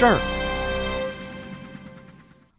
[0.00, 0.18] 事儿，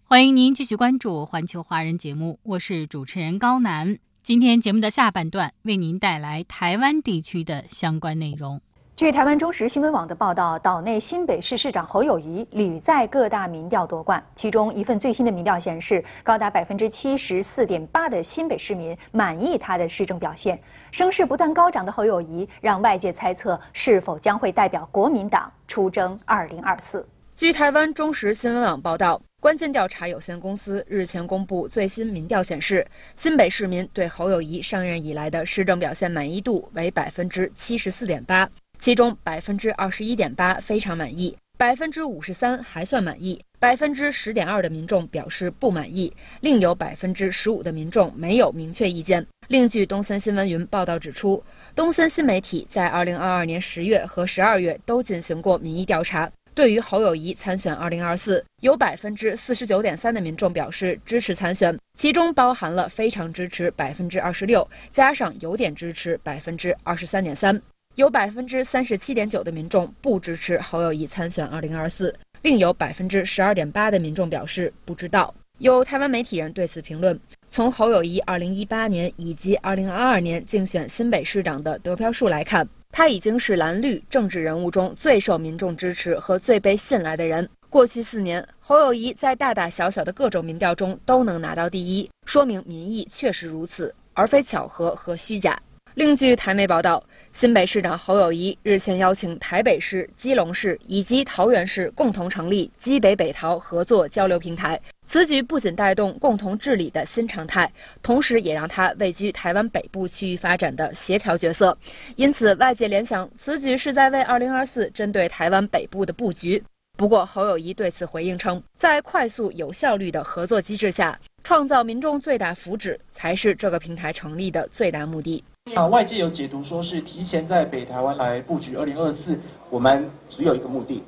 [0.07, 3.97] 欢迎您继续关注《环球华人》节目，我是主持人高楠。
[4.21, 8.61] 今天节目的下半段为您带来台湾地区的相关内容。
[8.95, 20.61] 据台湾中时新闻网的报道，岛内新北市市长侯友谊屡在各大民调夺冠，其中一份最新的民调显示，高达百分之七十四点八的新北市民满意他的市政表现。
[20.91, 27.03] 声势不断高涨的侯友谊，让外界猜测是否将会代表国民党出征二零二四。
[27.41, 49.25] 据台湾中时新闻网报道，关键调查有限公司日前公布最新民调显示，新北市民对侯友谊上任以来的施政表现满意度为百分之七十四点八，其中百分之二十一点八非常满意，百分之五十三还算满意，百分之十点二的民众表示不满意，另有百分之十五的民众没有明确意见。
[49.47, 56.31] 另据东森新闻云报道指出，东森新媒体在二零二二年十月和十二月都进行过民意调查。
[56.53, 67.59] 对于侯友谊参选二零二四，有百分之四十九点三的民众表示支持参选，其中包含了非常支持百分之二十六，加上有点支持百分之二十三点三，
[67.95, 75.33] 有百分之三十七点九的民众不支持侯友谊参选二零二四，另有百分之十二点八的民众表示不知道。
[75.59, 77.17] 有台湾媒体人对此评论：
[77.47, 82.67] 从侯友谊二零一八年以及二零二二年竞选新北市长的得票数来看。
[82.91, 87.47] 他已经是蓝绿政治人物中最受民众支持和最被信赖的人。
[87.69, 95.57] 过去四年，侯友谊在大大小小的各种民调中都能拿到第一，说明民意确实如此，而非巧合和虚假。
[95.95, 104.79] 另据台媒报道，新北市长侯友谊日前邀请台北市、基隆市以及桃园市共同成立基北北桃合作交流平台。
[105.11, 107.69] 此举不仅带动共同治理的新常态，
[108.01, 111.77] 同时也让他位居台湾北部区域发展的协调角色。
[112.15, 116.63] 因此，外界联想此举是在为2024针对台湾北部的布局。
[116.97, 125.43] 不过，侯友谊对此回应称，在快速有效率的合作机制下，创造民众最大福祉才是这个平台成立的最大目的。
[125.75, 129.37] 啊，外界有解读说是提前在北台湾来布局2024，
[129.69, 131.03] 我们只有一个目的。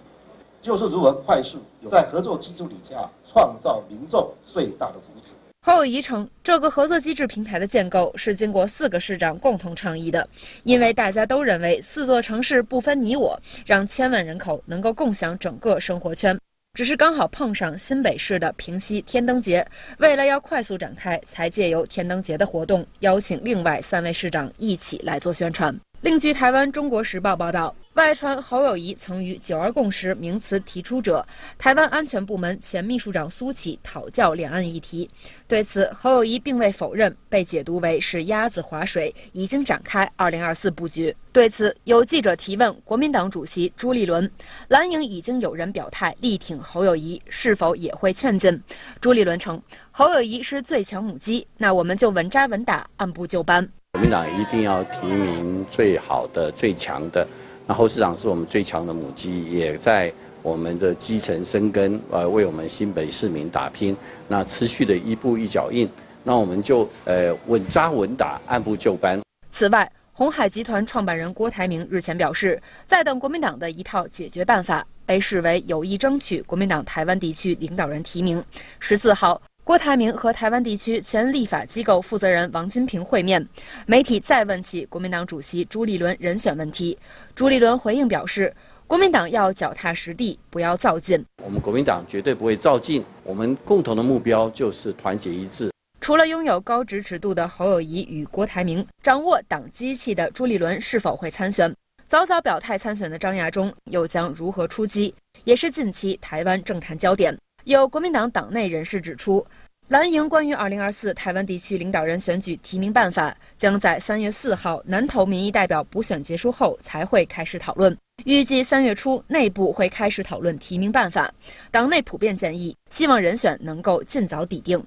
[0.63, 1.57] 就是如何快速
[1.91, 2.95] 在合作机制底下
[3.29, 5.33] 创造民众最大的福祉。
[5.61, 10.25] 侯友谊称，这个合作机制平台的建构是经过四个市长共同倡议的，
[10.63, 16.39] 因为大家都认为四座城市不分你我，让千万人口能够共享整个生活圈。
[16.75, 19.67] 只是刚好碰上新北市的平西天灯节，
[19.99, 25.77] 为了要快速展开，才借由天灯节的活动，邀请另外三位市长一起来做宣传。
[26.01, 31.23] 另据台湾《中国时报》报道，外传侯友谊曾与“九二共识”名词提出者
[31.59, 35.07] 台湾安全部门前秘书长苏启讨教两岸议题。
[35.47, 41.15] 对此，侯友谊并未否认，被解读为是鸭子划水，已经展开二零二四布局。
[41.31, 44.29] 对此，有记者提问国民党主席朱立伦，
[44.69, 48.59] 蓝营已经有人表态力挺侯友谊，是否也会劝进？
[48.99, 49.61] 朱立伦称，
[49.91, 53.69] 侯友谊是最强母鸡，那我们就稳扎稳打，按部就班。
[53.91, 57.27] 国民党一定要提名最好的、最强的。
[57.73, 60.13] 那侯市长是我们最强的母鸡，也在
[60.43, 63.97] 我们的基层生根，呃，为我们新北市民打拼。
[64.27, 65.89] 那持续的一步一脚印，
[66.23, 69.19] 那我们就呃稳扎稳打，按部就班。
[69.49, 78.45] 此外，红海集团创办人郭台铭日前表示，在等国民党的一套解决办法，被视为有意争取国民党台湾地区领导人提名。
[78.79, 79.41] 十四号。
[79.65, 83.47] 郭台铭和台湾地区前立法机构负责人王金平会面，
[83.85, 86.97] 媒体再问起国民党主席朱立伦人选问题，
[87.33, 88.53] 朱立伦回应表示，
[88.87, 91.23] 国民党要脚踏实地，不要造进。
[91.41, 95.71] 我们国民党绝对不会造进，我们共同的目标就是团结一致。
[96.01, 101.73] 除了拥有高支持度的侯友谊与郭台铭，掌握党机器的朱立伦是否会参选？
[102.05, 105.15] 早早表态参选的张亚中又将如何出击？
[105.45, 107.35] 也是近期台湾政坛焦点。
[107.65, 109.45] 有国民党党内人士指出，
[109.87, 117.97] 蓝营关于2024台湾地区领导人选举提名办法，将在三月四号南投民意代表补选结束后才会开始讨论。
[118.25, 121.33] 预计三月初内部会开始讨论提名办法，
[121.71, 124.83] 党内普遍建议，希望人选能够尽早拟定。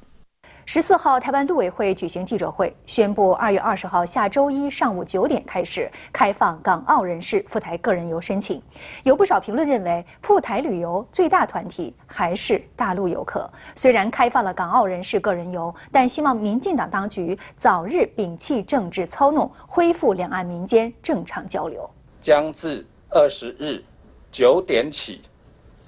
[0.69, 8.61] 十四号，台湾陆委会举行记者会，宣布二月二十号下周一上午九点开始开放港澳人士赴台个人游申请。
[9.05, 13.49] 有不少评论认为，赴台旅游最大团体还是大陆游客。
[13.77, 21.89] 虽然开放了港澳人士个人游，但希望民进党当局早日摒弃政治操弄，恢复两岸民间正常交流。
[22.21, 23.85] 将自二十日
[24.33, 25.21] 九点起，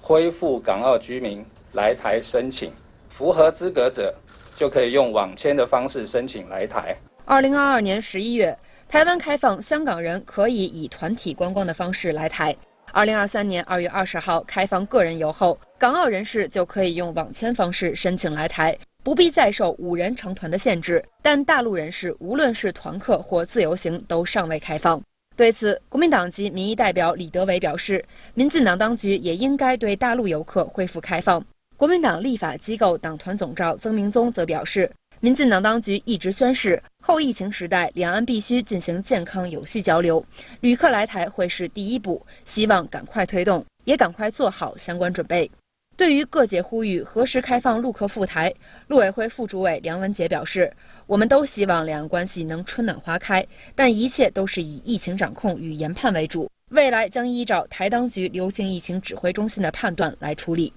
[0.00, 2.70] 恢复港澳居民来台申请，
[3.10, 4.14] 符合资格者。
[4.58, 6.92] 就可以用网签的方式申请来台。
[7.24, 8.58] 二零二二年十一月，
[8.88, 12.56] 台湾开放香港人可以以团体观光的方式来台。
[12.90, 21.04] 二零二三年二月二十号开放个人游后，港澳人士就可以用网签方式申请来台，不必再受五人成团的限制。
[21.22, 25.00] 但大陆人士无论是团客或自由行都尚未开放。
[25.36, 28.04] 对此，国民党籍民意代表李德伟表示，
[28.34, 31.44] 民进党当局也应该对大陆游客恢复开放。
[31.78, 34.90] 国民党立法机构党团总召曾明宗则表示，
[35.20, 40.24] 民进党当局一直宣示，后疫情时代两岸必须进行健康有序交流，
[40.58, 45.48] 旅客来台会是第一步，希望赶快推动，也赶快做好相关准备。
[45.96, 48.52] 对于各界呼吁何时开放陆客赴台，
[48.88, 50.72] 陆委会副主委梁文杰表示，
[51.06, 53.46] 我们都希望两岸关系能春暖花开，
[53.76, 60.72] 但一切都是以疫情掌控与研判为主，未来将依照台当局流行疫情指挥中心的判断来处理。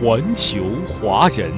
[0.00, 1.52] 环球华人，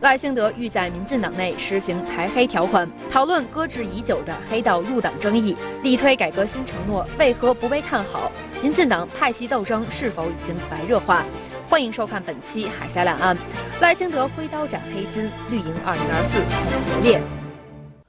[0.00, 8.32] 赖清德欲在民进党内实行排黑条款，讨论搁置已久的黑道入党争议，力推改革新承诺为何不被看好？
[8.62, 11.22] 民进党派系斗争是否已经白热化？
[11.68, 13.36] 欢迎收看本期《海峡两岸》，
[13.82, 17.39] 赖清德挥刀斩黑金，绿营二零二四恐决裂。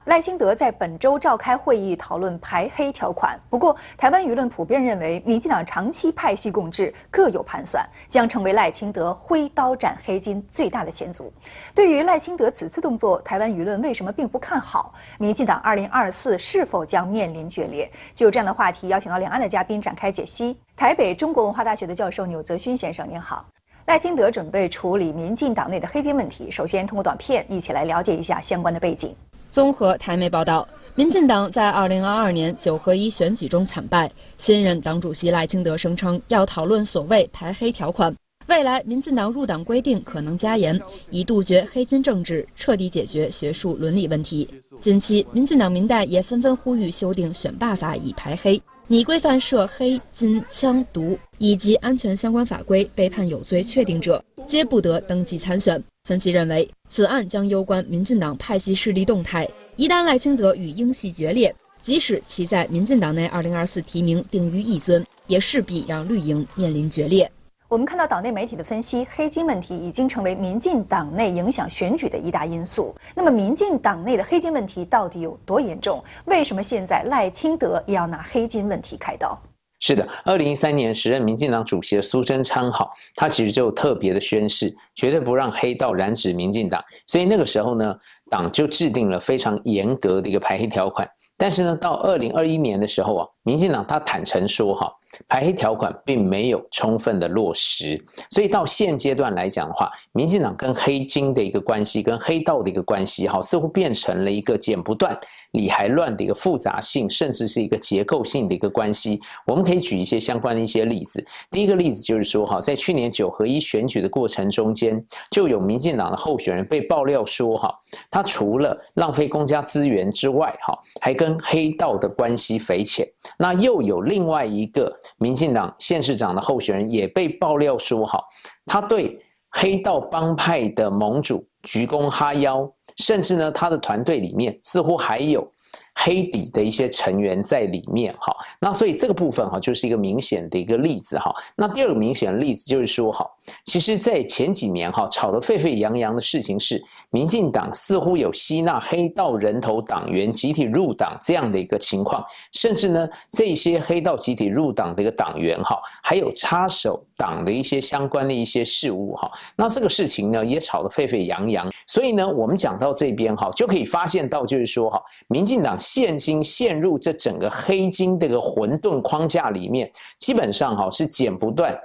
[0.06, 11.32] 赖清德在本周召开会议讨论排黑条款，不过台湾舆论普遍认为，民进党长期派系共治，各有盘算，将成为赖清德挥刀斩黑金最大的险阻。
[11.72, 14.92] 对于赖清德此次动作，台湾舆论为什么并不看好？
[15.18, 17.88] 民进党二零二四是否将面临决裂？
[18.12, 20.58] 就这样的话题，邀请到两岸的嘉宾展开解析。
[20.74, 23.44] 台北中国文化大学的教授钮泽勋先生，您好。
[23.86, 29.14] 赖清德准备处理民进党内的黑金问题，首先通过短片一起来了解一下相关的背景。
[29.52, 38.16] 综合台媒报道，民进党在二零二二年九合一选举中惨败，新任党主席赖清德声称要讨论所谓排黑条款，
[38.46, 44.48] 未来民进党入党规定可能加严，以杜绝黑金政治，彻底解决学术伦理问题。
[44.80, 55.84] 近期，民进党民代也纷纷呼吁修订选罢法以排黑，拟规范涉黑金枪毒以及安全相关法规，被判有罪确定者皆不得登记参选。
[56.04, 59.48] 分析认为，此案将攸关民进党派系势力动态。
[59.76, 67.30] 一旦赖清德与英系决裂，即使其在民进党内二零二四提名定于一尊，也势必让绿营面临决裂。
[67.68, 72.92] 我们看到党内媒体的分析，黑金问题已经成为民进党内影响选举的一大因素。
[73.14, 76.02] 那么，民进党内的黑金问题到底有多严重？
[76.24, 79.40] 为什么现在赖清德也要拿黑金问题开刀？
[79.84, 86.80] 是的，二零一三年时任民进党主席的苏贞昌，哈，他其实就特别的宣誓，绝对不让黑道染指民进党。
[87.04, 87.98] 所以那个时候呢，
[88.30, 91.10] 党就制定了非常严格的一个排黑条款。
[91.36, 94.92] 但是呢，到二零二一年的时候啊，民进党他坦诚说，哈。
[95.28, 105.18] 排黑条款并没有充分的落实，所以到现阶段来讲的话，民进党跟黑金的一个关系，跟黑道的一个关系，哈，似乎变成了一个剪不断、
[105.52, 109.20] 理还乱的一个复杂性，甚至是一个结构性的一个关系。
[109.46, 111.22] 我们可以举一些相关的一些例子。
[111.50, 117.74] 第一个例子就是说，哈，在去年九合一选举的过程中间，就有民进党的候选人被爆料说，哈，
[118.10, 123.06] 他除了浪费公家资源之外，哈，还跟黑道的关系匪浅。
[123.38, 124.90] 那又有另外一个。
[125.18, 128.22] 民进党县市长的候选人也被爆料说，哈，
[128.66, 135.50] 他对黑道帮派的盟主鞠躬哈腰，甚至呢，他的团队里面似乎还有。
[135.94, 141.32] 黑底的一些成员在里面，哈，那所以这个部分哈就是一个明显的一个例子，哈。
[141.54, 143.24] 那第二个明显的例子就是说，哈，
[143.64, 159.30] 其实，在前几年哈吵得沸沸扬扬的事情是，民进党似乎有吸纳黑道人头党员集体入党这样的一个情况，甚至呢，这些黑道集体入党的一个党员哈，还有插手党的一些相关的一些事务，哈。
[159.56, 161.70] 那这个事情呢，也吵得沸沸扬扬。
[161.86, 165.78] 所以呢，我们讲到这边哈，就可以发现到就是说，哈，民进党。
[165.82, 171.76] 现金陷入这整个黑金这个混沌框架里面，基本上哈是剪不断、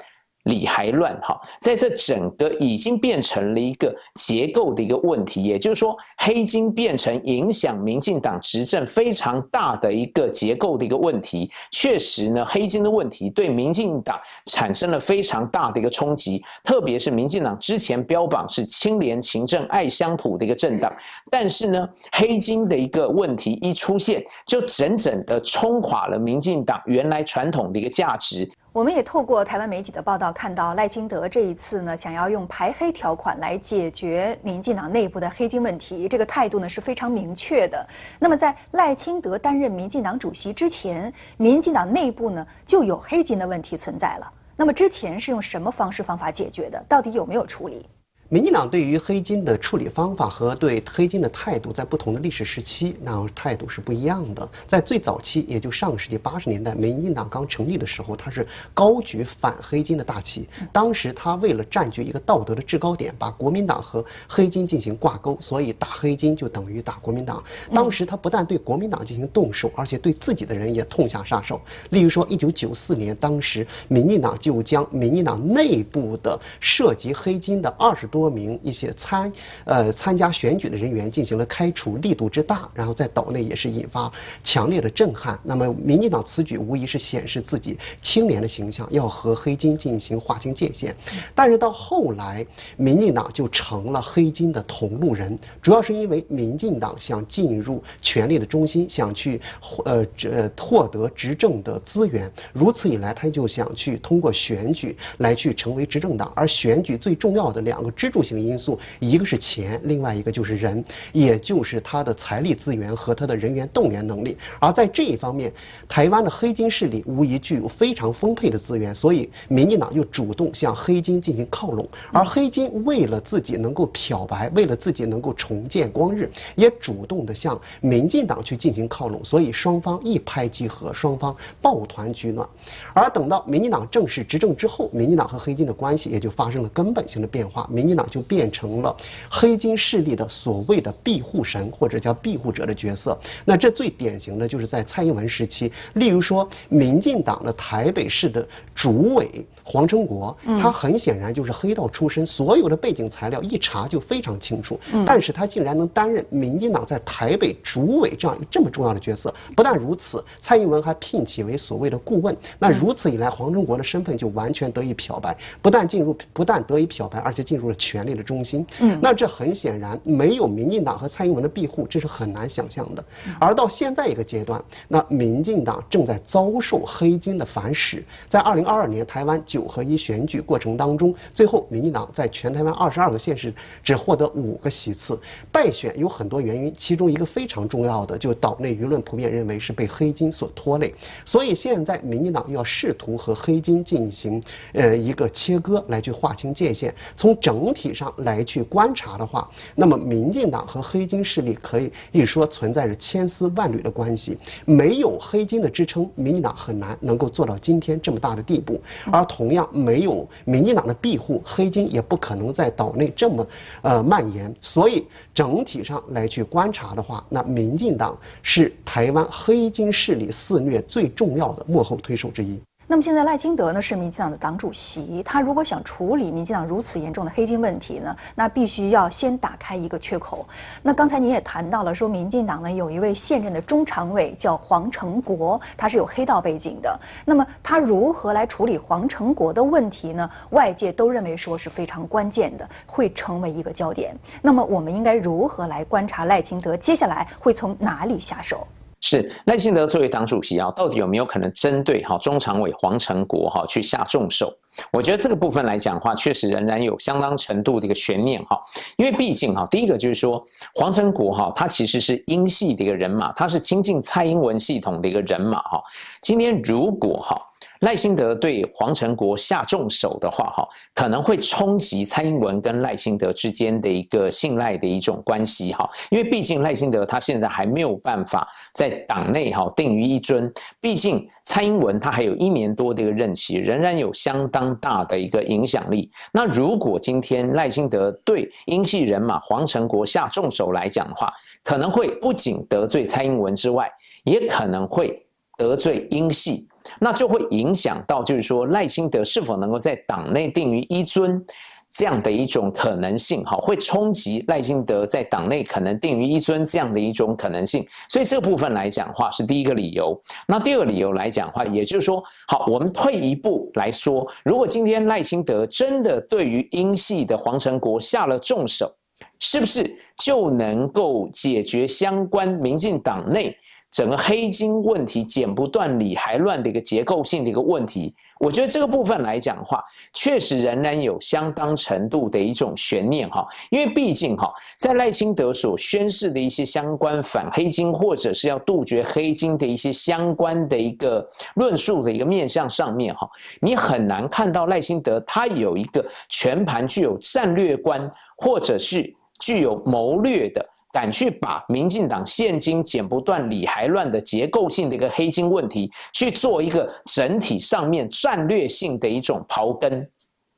[0.47, 11.49] 理还乱哈，在这整个已经变成了一个结构的一个问题，也就是说，黑金变成影响民进党执政非常大的一个结构的一个问题。
[11.71, 20.91] 确实呢，黑金的问题对民进党产生了非常大的一个冲击，特别是民进党之前标榜是清廉勤政爱乡土的一个政党，
[21.29, 28.49] 但是呢，黑金的一个问题一出现，就整整的冲垮了民进党原来传统的一个价值。
[28.77, 37.83] 我们也透过台湾媒体的报道看到，赖清德这一次呢，想要用排黑条款来解决民进党内部的黑金问题，这个态度呢是非常明确的。
[38.19, 44.31] 那么在赖清德担任民进党主席之前，民进党内部呢就有黑金的问题存在了。
[44.55, 46.79] 那么之前是用什么方式方法解决的？
[46.87, 47.83] 到底有没有处理？
[48.29, 54.45] 民进党对于黑金的处理方法和对黑金的态度，在不同的历史时期，那态度是不一样的。
[54.67, 60.45] 在最早期，也就上个世纪八十年代，民进党刚成立的时候，他是高举反黑金的大旗。
[60.73, 67.41] 当时他为了占据一个道德的制高点，把国民党和黑金进行挂钩，所以打黑金就等于打国民党。
[67.73, 71.61] 当时他不但对国民党进行动手，而且对自己的人也痛下杀手。
[71.91, 78.16] 例如说，一九九四年，当时民进党就将民进党内部的涉及黑金的二十多。
[78.17, 79.31] 多名一些参
[79.65, 84.11] 呃参加选举的人员进行了开除，力度之大，然后在岛内也是引发
[84.43, 85.39] 强烈的震撼。
[85.43, 90.95] 那么，民进党此举无疑是显示自己清廉的形象，要和黑金进行划清界限。
[91.35, 92.43] 但是到后来，
[92.75, 99.39] 民进党就成了黑金的同路人，主要是因为民进党想进入权力的中心，想去
[99.85, 102.31] 呃这获得执政的资源。
[102.51, 108.06] 如此一来，他就想去通过选举来去成为执政党，而选举最重要的两个支。
[108.07, 114.37] 支柱性因素，一个是钱，另外一个就是人，也就是他的财力资源和他的人员动员能力。
[114.61, 115.51] 而在这一方面，
[115.89, 121.85] 台湾的黑金势力无疑具有非常丰沛的资源，所以民进党又主动向黑金进行靠拢。
[122.13, 129.21] 而黑金为了自己能够漂白，为了自己能够重见光日，也主动的向民进党去进行靠拢。
[129.25, 132.47] 所以双方一拍即合，双方抱团取暖。
[132.93, 137.67] 而等到民进党正式执政之后，民进党和黑金的关系也就发生了根本性的变化。
[137.69, 138.95] 民进那就变成了
[139.27, 143.17] 黑金势力的所谓的庇护神或者叫庇护者的角色。
[143.43, 149.27] 那这最典型的就是在蔡英文时期，例如说，民进党的台北市的主委
[149.69, 154.79] 黄成国，他很显然就是黑道出身，所有的背景材料一查就非常清楚。
[155.05, 159.33] 但是他竟然能担任民进党在台北主委这样一个这么重要的角色。
[159.55, 162.35] 不但如此，蔡英文还聘请为所谓的顾问。
[162.59, 167.75] 那如此一来，黄成国的身份就完全得以漂白，不但进入，不但得以漂白，而且进入了。
[167.77, 173.05] 权力的中心，嗯，那这很显然没有民进党和蔡英文的庇护，这是很难想象的。
[173.39, 178.03] 而到现在一个阶段，那民进党正在遭受黑金的反噬。
[178.27, 185.19] 在二零二二年台湾九九合一选举过程当中，最后民进党在全台湾二十二个县市只获得五个席次，
[185.51, 190.93] 败选有很多原因，其中一个非常重要的，就岛内舆论普遍认为是被黑金所拖累。
[191.23, 194.41] 所以现在民进党要试图和黑金进行
[194.73, 197.73] 呃一个切割，来去划清界限，从整。
[197.77, 204.35] 体上来去观察的话，那么民进党和黑金势力可以一说存在着千丝万缕的关系。
[204.65, 208.81] 没有黑金的支撑，民进党很难能够做到今天这么大的地步。
[209.11, 213.47] 而同同样没有民进党的庇护，黑金也不可能在岛内这么
[213.81, 214.53] 呃蔓延。
[214.59, 222.59] 所以整体上来去观察的话，那民进党是台湾黑金势力肆虐最重要的幕后推手之一。
[222.89, 230.47] 那么现在赖清德呢是民进党的党主席，他如果想处理民进党如此严重的黑金问题呢，那必须要先打开一个缺口。
[230.81, 236.97] 那刚才您也谈到了，说民进党呢有一位现任的中常委叫黄成国，他是有黑道背景的。
[237.25, 240.29] 那么他如何来处理黄成国的问题呢？
[240.51, 244.15] 外界都认为说是非常关键的，会成为一个焦点。
[244.41, 248.65] 那么我们应该如何来观察赖清德接下来会从哪里下手？
[249.01, 254.53] 是赖清德作为党主席啊，到底有没有可能针对哈中常委黄成国哈去下重手？
[254.91, 258.59] 我觉得这个部分来讲的话，确实仍然有相当程度的一个悬念哈，
[258.97, 260.43] 因为毕竟哈，第一个就是说
[260.75, 265.81] 黄成国哈，他其实是英系的一个人马，他是亲近蔡英文系统的一个人马哈。
[266.21, 267.41] 今天如果哈。
[267.81, 286.11] 赖清德对黄成国下重手的话，哈，可能会冲击蔡英文跟赖清德之间的一个信赖的一种关系，哈，因为毕竟赖清德他现在还没有办法在党内哈定于一尊，毕竟蔡英文他还有一年多的一个任期，仍然有相当大的一个影响力。
[286.33, 291.31] 那如果今天赖清德对英系人马黄成国下重手来讲的话，
[291.63, 293.89] 可能会不仅得罪蔡英文之外，
[294.23, 295.25] 也可能会
[295.57, 296.67] 得罪英系。
[296.99, 301.43] 那就会影响到，就是说赖清德是否能够在党内定于一尊。
[301.89, 310.21] 这样的一种可能性，哈，会冲击赖清德在党内可能定于一尊这样的一种可能性，所以这部分来讲的话是第一个理由。
[310.47, 318.93] 那第二个理由来讲的话，也就是说，好，我们退一步来说，如果今天赖清德真的对于英系的黄成国下了重手，
[319.39, 323.57] 是不是就能够解决相关民进党内
[323.91, 328.13] 整个黑金问题剪不断理还乱的一个结构性的一个问题？
[328.39, 343.27] 我觉得这个部分来讲的话，确实仍然有相当程度的一种悬念哈，因为毕竟哈，在赖清德所宣示的一些相关反黑金或者是要杜绝黑金的一些相关的一个论述的一个面向上面哈，
[343.59, 350.63] 你很难看到赖清德他有一个全盘具有战略观或者是具有谋略的。
[350.91, 360.09] 敢去把民进党现金剪不断理还乱的结构性的一个黑金问题去做一个整体上面战略性的一种刨根，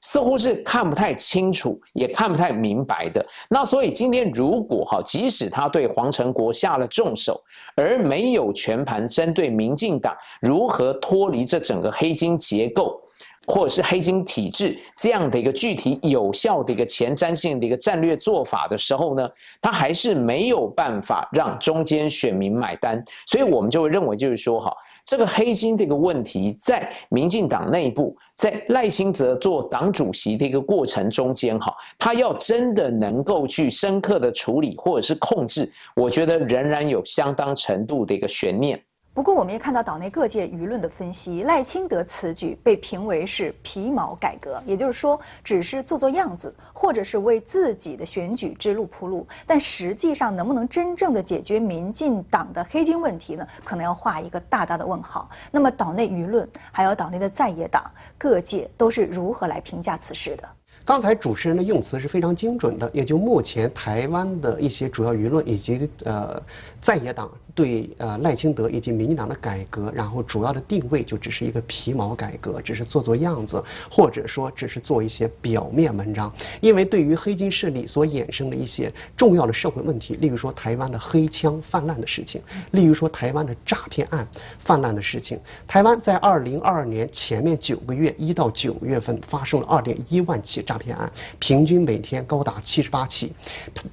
[0.02, 3.26] 似乎是看不太清楚，也看不太明白的。
[3.50, 7.42] 那所以今天如果哈，即使他对黄成国下了重手，
[7.76, 13.02] 而没有全盘针对民进党如何脱离这整个黑金结构。
[13.48, 19.30] 或者是黑金体制这样的一个具体有效的一个前瞻性的一个战略做法的时候呢，
[19.62, 24.72] 他还是没有办法让中间选民买单，所以我们就会认为，就是说，哈，
[25.06, 38.80] 这个黑金这个问题在民进党内部，在赖清德做党主席的一个过程中间，哈，他要真的能够去深刻的处理或者是控制，我觉得仍然有相当程度的一个悬念。
[39.12, 49.28] 不过，我们也看到岛内各界舆论的分析，赖清德此举被评为是皮毛改革，也就是说，只是做做样子，或者是为自己的选举之路铺路。
[49.46, 53.46] 但实际上，能不能真正的解决民进党的黑金问题呢？
[53.66, 55.30] 可能要画一个大大的问号。
[55.52, 60.48] 那么，岛内舆论还有岛内的在野党各界都是如何来评价此事的？
[60.86, 66.42] 刚才主持人的用词是非常精准的，也就目前台湾的一些主要舆论以及呃
[66.80, 76.34] 在野党对呃赖清德以及民进党的改革，然后主要的定位就只是一个皮毛改革，只是做做样子，或者说只是做一些表面文章。
[76.62, 90.80] 因为对于黑金势力所衍生的一些重要的社会问题，例如说台湾的黑枪泛滥的事情，例如说台湾的诈骗案泛滥的事情，台湾在二零二二年前面九个月一到九月份发生了二点一万起诈。
[90.80, 93.34] 骗案平均每天高达七十八起，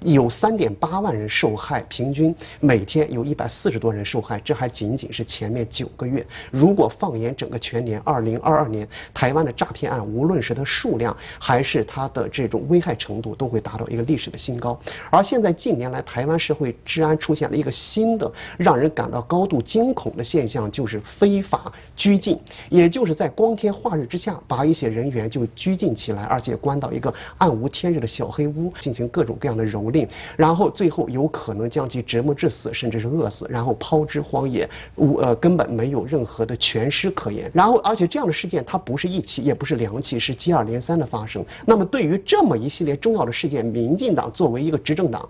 [0.03, 4.41] 有三点八万人受害，平均每天有一百四十多人受害。
[4.45, 6.25] 这还仅仅是前面九个月。
[6.51, 14.79] 如果放眼整个全年，二零二二年，台湾的诈骗案，无论是它数量还是它的这种危害程度，都会达到一个历史的新高。
[15.11, 22.39] 而现在近年来，台湾社会治安出现了一个新的让人感到高度惊恐的现象，就是非法拘禁，
[22.71, 26.77] 也就是在光天化日之下把一些人员就拘禁起来，而且关。
[26.79, 37.51] 到一个暗无天日的小黑屋进行各种各样的蹂躏，然后最后有可能将其折磨致死，甚至是饿死，然后抛之荒野，无呃根本没有任何的全尸可言。
[37.55, 41.45] 然后而且这样的事件它不是一起，也不是两起，是接二连三的发生。
[41.65, 45.27] 那么对于这么一系列重要的事件，民进党作为一个执政党，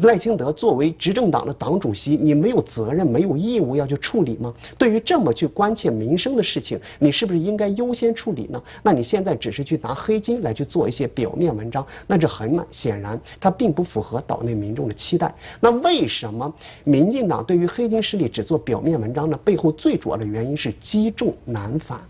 [0.00, 4.54] 赖清德作为执政党的党主席，你没有责任、没有义务要去处理吗？
[4.78, 8.62] 对于这么去关切民生的事情，你是不是应该优先处理呢？
[8.82, 10.86] 那你现在只是去拿黑金来去做。
[10.86, 15.34] 一些表面文章，那这很显然，它并不符合岛内民众的期待。
[15.58, 19.38] 那为什么民进党对于黑金势力只做表面文章呢？
[19.44, 22.00] 背后最主要的原因是积重难返。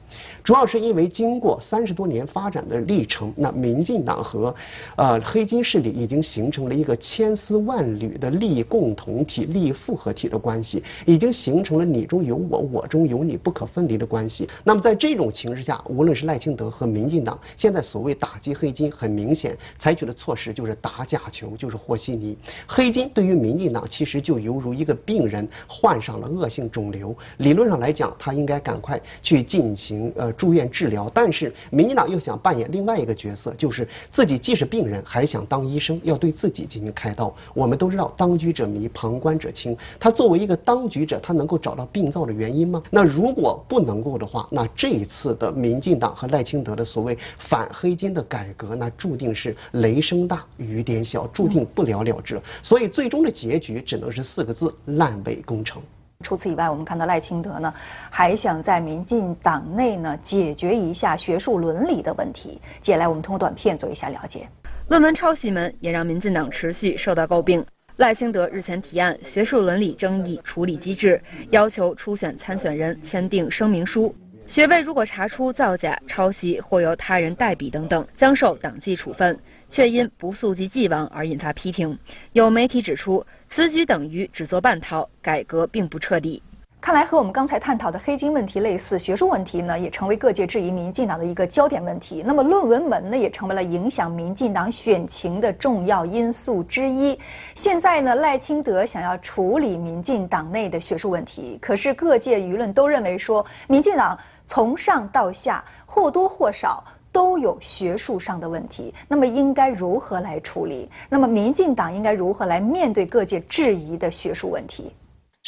[0.46, 4.54] 主要是因为经过三十多年发展的历程，那民进党和，
[4.94, 14.48] 呃黑金势力已经形成了一个千丝万缕的利益共同体、利益复合体的关系，已经形成了你中有我、我中有你不可分离的关系。
[14.62, 22.38] 那么在这种情势下，无论是赖清德和民进党，现在所谓打击黑金，很明显采取的措施就是打假球，就是和稀泥。
[22.68, 30.32] 黑金对于民进党其实就犹如一个病人患上了恶性肿瘤，理论上来讲，他应该赶快去进行呃。
[30.36, 37.34] 住院治疗，但是民进党又想扮演另外一个角色，就是自己既是病人，还想当医生，要对自己进行开刀。
[37.54, 39.76] 我们都知道，当局者迷，旁观者清。
[39.98, 42.82] 他作为一个当局者，他能够找到病灶的原因吗？
[42.90, 52.40] 那如果不能够的话，那这一次的民进党和赖清德的所谓反黑金的改革，那注定是雷声大雨点小，注定不了了之。
[52.62, 55.82] 所以最终的结局只能是四个字：烂尾工程。
[56.22, 57.72] 除此以外，我们看到赖清德呢，
[58.10, 62.60] 还想在民进党内呢解决一下学术伦理的问题。
[62.80, 64.48] 接下来，我们通过短片做一下了解。
[64.88, 67.64] 论文抄袭门也让民进党持续受到诟病。
[67.96, 74.14] 赖清德日前提案学术伦理争议处理机制，要求初选参选人签订声明书。
[74.48, 79.36] 学位如果查出造假、抄袭或由他人代笔等等，将受党纪处分，
[79.68, 81.98] 却因不溯及既往而引发批评。
[82.32, 86.40] 有媒体指出，此举等于只做半套，改革并不彻底。
[86.78, 92.22] 看来和我们刚才探讨的黑金问题类似，学术问题呢也成为各界质疑民进党的一个焦点问题。
[92.24, 97.18] 那么论文门呢也成为了影响民进党选情的重要因素之一。
[97.56, 106.82] 现在呢赖清德想要处理民进党内的学术问题，可是各界舆论都认为说，民进党从上到下或多或少
[107.12, 108.94] 都有学术上的问题。
[109.08, 110.90] 那么应该如何来处理？
[111.08, 114.92] 那么民进党应该如何来面对各界质疑的学术问题？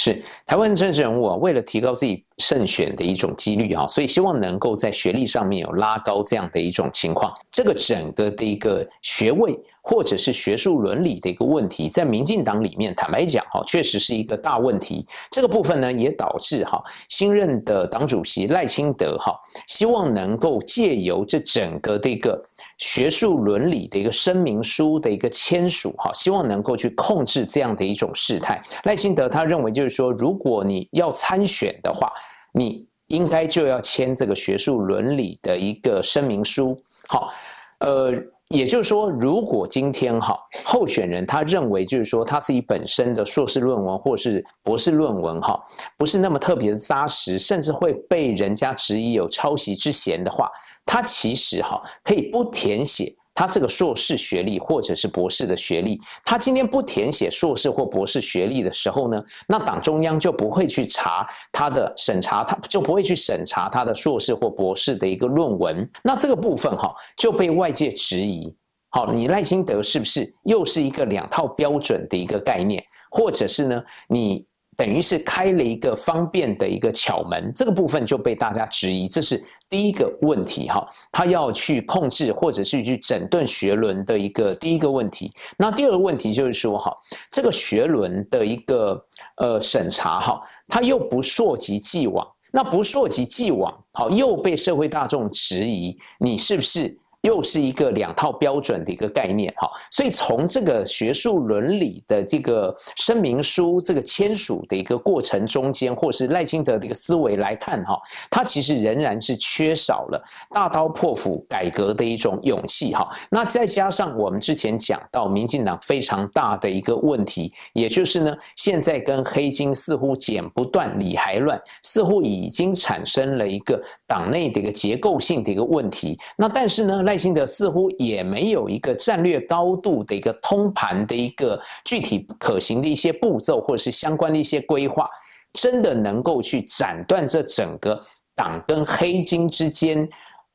[0.00, 7.34] 是台湾政治人物啊，为了提高自己胜选的一种几率啊，所以希望能够在学历上面有拉高这样的一种情况。
[7.50, 15.04] 这个整个的一个学位或者是学术伦理的一个问题，在民进党里面，坦白讲哈，确实是一个大问题。
[15.32, 19.34] 这个部分呢，也导致哈新任的党主席赖清德哈，
[19.66, 22.40] 希望能够借由这整个的一个。
[22.78, 28.62] 学术伦理的一个声明书的一个签署，哈，希望能够去控制这样的一种事态。
[28.84, 32.12] 赖清德他认为，就是说，如果你要参选的话，
[32.52, 36.80] 你应该就要签这个学术伦理的一个声明书。
[37.08, 37.32] 好，
[37.80, 38.12] 呃，
[38.48, 45.60] 也就是说，如果今天哈候选人他认为，就是说他自己本身的硕士论文或是博士论文哈，
[45.96, 50.48] 不是那么特别的扎实，甚至会被人家质疑有抄袭之嫌的话。
[50.90, 65.88] 他其实哈可以不填写他这个硕士学历或者是博士的学历，他今天不填写硕士或博士学历的时候呢，那党中央就不会去查他的审查，他就不会去审查他的硕士或博士的一个论文。
[66.02, 68.52] 那这个部分哈就被外界质疑，
[68.88, 74.47] 好，你赖清德是不是又是一个两套标准的一个概念，或者是呢你？
[74.78, 80.86] 等于是开了一个方便的一个巧门，这个部分就被大家质疑，这是第一个问题哈。
[81.10, 85.32] 他要去控制或者是去整顿学伦的一个第一个问题。
[85.56, 86.96] 那第二个问题就是说哈，
[87.28, 89.04] 这个学伦的一个
[89.38, 96.96] 呃审查哈，它又不溯及既往，那不溯及既往，好又被社会大众质疑，你是不是？
[97.22, 108.00] 又是一个两套标准的一个概念，哈，所以从这个学术伦理的这个声明书这个签署的一个过程中间，或是赖清德的一个思维来看，哈，
[108.30, 113.08] 他其实仍然是缺少了大刀破斧改革的一种勇气，哈。
[113.28, 126.16] 那再加上我们之前讲到民进党非常大的一个问题，也就是呢，现在跟黑金似乎剪不断理还乱，似乎已经产生了一个党内的一个结构性的一个问题。
[126.36, 127.02] 那但是呢？
[127.08, 135.08] 赖清德似乎也没有一个战略高度的一个通盘的一个具体可行的一些步骤，或者是相关的一些规划，
[135.54, 137.98] 真的能够去斩断这整个
[138.36, 140.06] 党跟黑金之间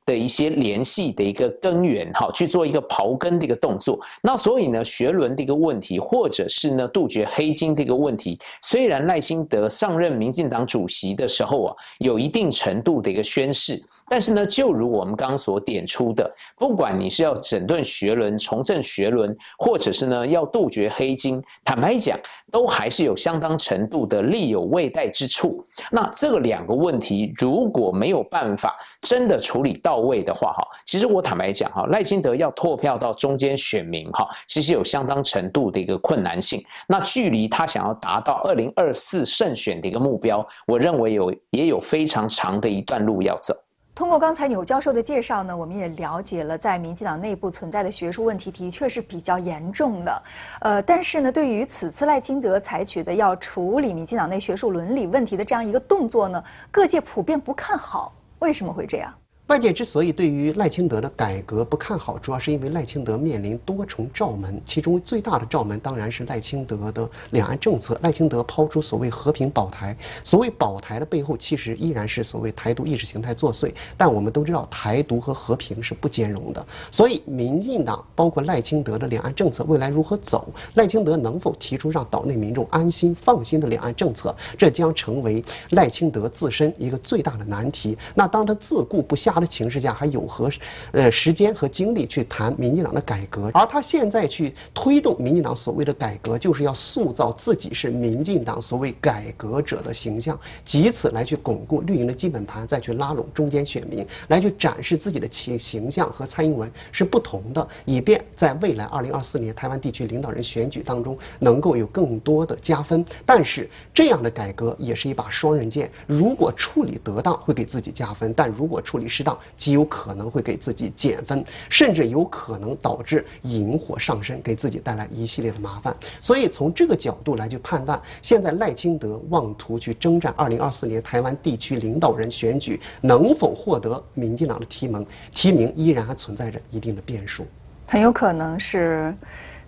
[0.06, 4.00] 的一些联系的一个根源，哈，去做一个刨根的一个动作。
[4.22, 13.84] 那所以呢，学伦的一个问题，或者是呢杜绝黑金的一个问题，虽然赖清德上任民进党主席的时候啊，有一定程度的一个宣誓。
[14.10, 22.20] 但是呢，就如我们刚所点出的，不管你是要整顿学伦、重振学伦，或者是呢要杜绝黑金，坦白讲，
[22.52, 25.66] 都还是有相当程度的力有未逮之处。
[25.92, 36.64] 那这两个问题如果没有办法真的处理到位的话，哈，其实我坦白讲，哈，赖清德要拓票到中间选民，哈，其实有相当程度的一个困难性。
[36.88, 43.54] 那距离他想要达到二零二四胜选的一个目标，我认为有也有非常长的一段路要走。
[43.96, 50.24] 通过刚才钮教授的介绍呢，我们也了解了在民进党内部存在的学术问题的确是比较严重的。
[50.62, 58.12] 呃，但是呢，对于此次赖清德采取的要处理民进党内学术伦理问题的这样一个动作呢，各界普遍不看好。
[58.40, 59.14] 为什么会这样？
[59.54, 67.96] 外界之所以对于赖清德的改革不看好，主要是因为赖清德面临多重罩门，其中最大的罩门当然是赖清德的两岸政策。
[68.02, 73.72] 赖清德抛出所谓和平保台，所谓保台的背后其实依然是所谓台独意识形态作祟。
[73.96, 76.66] 但我们都知道，台独和和平是不兼容的。
[76.90, 87.96] 所以，民进党包括赖清德的两岸政策未来如何走，赖清德能否提出让岛内民众安心放心的两岸政策，这将成为赖清德自身一个最大的难题。
[88.16, 89.43] 那当他自顾不暇。
[89.44, 90.50] 的情势下还有何
[90.94, 93.52] 呃时间和精力去谈民进党的改革？
[93.54, 100.40] 而他现在去推动民进党所谓的改革，就是要塑造自己是民进党所谓改革者的形象，
[100.72, 113.04] 以此来去巩固绿营的基本盘，再去拉拢中间选民，来去展示自己的形形象和蔡英文是不同的，以便在未来二零二四年台湾地区领导人选举当中能够有更多的加分。
[113.26, 125.96] 但是这样的改革也是一把双刃剑，如果处理得当，会给自己加分；但如果处理失当，极有可能会给自己减分，甚至有可能导致引火上身，给自己带来一系列的麻烦。
[126.20, 135.08] 所以从这个角度来去判断，现在赖清德妄图去征战二零二四年台湾地区领导人选举，能否获得民进党的提名？
[135.34, 137.46] 提名依然还存在着一定的变数，
[137.88, 139.16] 很有可能是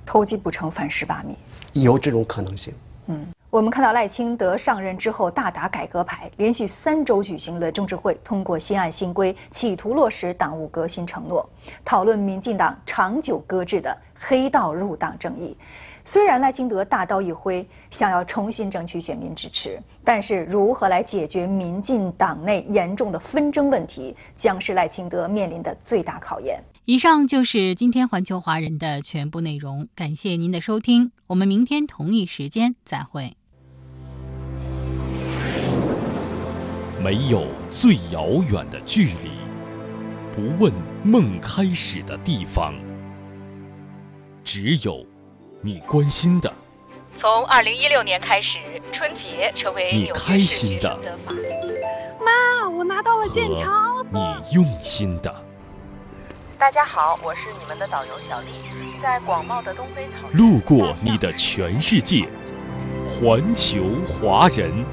[0.06, 1.36] 偷鸡不成反蚀把米，
[1.74, 2.74] 有这种可能性。
[3.08, 3.26] 嗯。
[3.56, 11.50] 我们看到赖清德上任之后大打改革牌，连续三周举行了政治会，通过新案新规，企图落实党务革新承诺，
[11.86, 15.56] 讨论民进党长久搁置的黑道入党争议。
[16.04, 26.62] 虽然赖清德大刀一挥，想要重新争取选民支持，但是如何来解决民进党内严重的纷争问题，将是赖清德面临的最大考验。
[26.84, 33.38] 以上就是今天环球华人的全部内容，感谢您的收听，我们明天同一时间再会。
[37.06, 39.30] 没有最遥远的距离，
[40.36, 42.74] 不问梦开始的地方，
[44.44, 45.06] 只有
[45.62, 46.52] 你关心的。
[47.14, 48.58] 从二零一六年开始，
[48.92, 51.00] 春节成为你开心的。
[52.20, 54.04] 妈，我拿到了健康。
[54.12, 55.32] 你用心的。
[56.58, 58.48] 大家好，我是你们的导游小丽，
[59.00, 60.38] 在广袤的东非草原。
[60.40, 62.28] 路过你的全世界，
[63.08, 64.84] 环球华人。